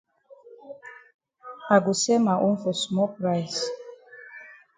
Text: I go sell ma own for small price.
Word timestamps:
I 1.73 1.77
go 1.83 1.91
sell 2.01 2.21
ma 2.25 2.35
own 2.45 2.55
for 2.63 2.73
small 2.81 3.09
price. 3.19 3.59